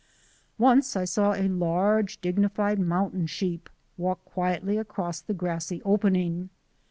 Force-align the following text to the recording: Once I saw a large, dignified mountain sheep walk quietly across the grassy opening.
Once 0.57 0.95
I 0.95 1.05
saw 1.05 1.35
a 1.35 1.47
large, 1.47 2.19
dignified 2.21 2.79
mountain 2.79 3.27
sheep 3.27 3.69
walk 3.97 4.25
quietly 4.25 4.79
across 4.79 5.21
the 5.21 5.35
grassy 5.35 5.79
opening. 5.85 6.49